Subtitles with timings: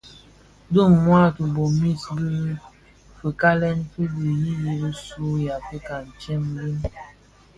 [0.71, 2.29] Dhi ňwad tibomis bi
[3.19, 6.75] fikalèn fi bë yiyis bisu u Afrika ntsem mbiň.